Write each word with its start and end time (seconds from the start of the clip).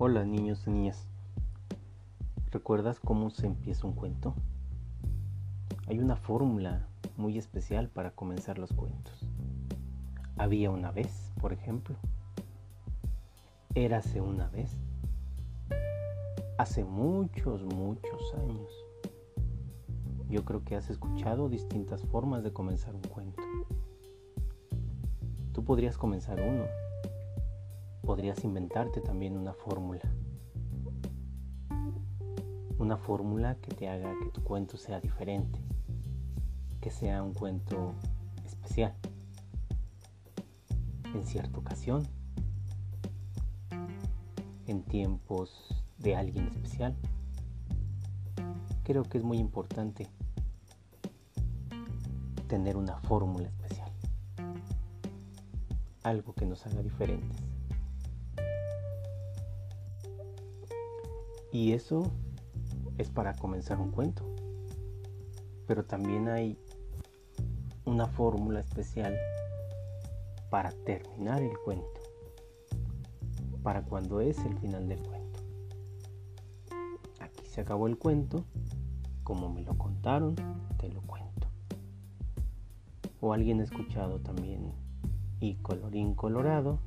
Hola 0.00 0.24
niños 0.24 0.62
y 0.64 0.70
niñas. 0.70 1.08
¿Recuerdas 2.52 3.00
cómo 3.00 3.30
se 3.30 3.48
empieza 3.48 3.84
un 3.84 3.94
cuento? 3.94 4.32
Hay 5.88 5.98
una 5.98 6.14
fórmula 6.14 6.86
muy 7.16 7.36
especial 7.36 7.88
para 7.88 8.12
comenzar 8.12 8.58
los 8.58 8.72
cuentos. 8.72 9.28
Había 10.36 10.70
una 10.70 10.92
vez, 10.92 11.32
por 11.40 11.52
ejemplo. 11.52 11.96
Érase 13.74 14.20
una 14.20 14.46
vez. 14.46 14.70
Hace 16.58 16.84
muchos, 16.84 17.64
muchos 17.64 18.34
años. 18.34 18.70
Yo 20.28 20.44
creo 20.44 20.62
que 20.62 20.76
has 20.76 20.90
escuchado 20.90 21.48
distintas 21.48 22.02
formas 22.04 22.44
de 22.44 22.52
comenzar 22.52 22.94
un 22.94 23.02
cuento. 23.02 23.42
Tú 25.52 25.64
podrías 25.64 25.98
comenzar 25.98 26.40
uno 26.40 26.66
podrías 28.08 28.42
inventarte 28.42 29.02
también 29.02 29.36
una 29.36 29.52
fórmula. 29.52 30.00
Una 32.78 32.96
fórmula 32.96 33.56
que 33.56 33.70
te 33.74 33.86
haga 33.86 34.14
que 34.24 34.30
tu 34.30 34.42
cuento 34.42 34.78
sea 34.78 34.98
diferente, 34.98 35.60
que 36.80 36.90
sea 36.90 37.22
un 37.22 37.34
cuento 37.34 37.92
especial. 38.46 38.94
En 41.14 41.22
cierta 41.22 41.58
ocasión, 41.58 42.08
en 44.66 44.82
tiempos 44.84 45.84
de 45.98 46.16
alguien 46.16 46.46
especial, 46.46 46.96
creo 48.84 49.02
que 49.02 49.18
es 49.18 49.24
muy 49.24 49.36
importante 49.36 50.08
tener 52.46 52.78
una 52.78 52.96
fórmula 53.00 53.48
especial. 53.48 53.92
Algo 56.04 56.32
que 56.32 56.46
nos 56.46 56.64
haga 56.64 56.82
diferentes. 56.82 57.57
Y 61.52 61.72
eso 61.72 62.10
es 62.98 63.10
para 63.10 63.34
comenzar 63.34 63.78
un 63.78 63.90
cuento. 63.90 64.24
Pero 65.66 65.84
también 65.84 66.28
hay 66.28 66.58
una 67.84 68.06
fórmula 68.06 68.60
especial 68.60 69.16
para 70.50 70.70
terminar 70.70 71.42
el 71.42 71.56
cuento. 71.64 72.00
Para 73.62 73.82
cuando 73.82 74.20
es 74.20 74.38
el 74.44 74.56
final 74.58 74.88
del 74.88 75.02
cuento. 75.02 75.40
Aquí 77.20 77.46
se 77.46 77.60
acabó 77.60 77.86
el 77.86 77.98
cuento. 77.98 78.44
Como 79.24 79.48
me 79.48 79.62
lo 79.62 79.76
contaron, 79.76 80.34
te 80.78 80.88
lo 80.88 81.02
cuento. 81.02 81.48
O 83.20 83.32
alguien 83.32 83.60
ha 83.60 83.64
escuchado 83.64 84.20
también 84.20 84.72
y 85.40 85.54
colorín 85.56 86.14
colorado 86.14 86.78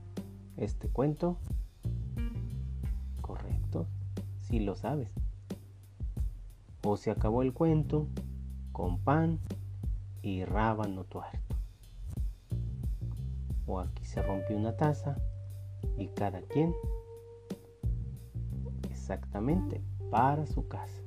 este 0.57 0.89
cuento 0.89 1.37
si 4.52 4.59
lo 4.59 4.75
sabes. 4.75 5.09
O 6.83 6.97
se 6.97 7.09
acabó 7.09 7.41
el 7.41 7.53
cuento 7.53 8.07
con 8.73 8.99
pan 8.99 9.39
y 10.21 10.44
rábano 10.44 11.05
tuerto. 11.05 11.55
O 13.66 13.79
aquí 13.79 14.03
se 14.03 14.22
rompió 14.22 14.57
una 14.57 14.75
taza 14.75 15.16
y 15.97 16.07
cada 16.07 16.41
quien 16.41 16.75
exactamente 18.89 19.81
para 20.09 20.45
su 20.45 20.67
casa. 20.67 21.02